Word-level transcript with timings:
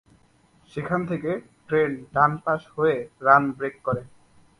সেখান 0.71 1.01
থেকে 1.05 1.31
ট্রেন 1.67 1.91
ডান 2.13 2.31
পাশ 2.45 2.61
হয়ে 2.75 2.97
রান 3.21 3.43
ব্রেক 3.57 3.75
করে। 3.83 4.01